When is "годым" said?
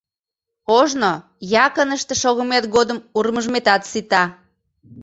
2.75-2.99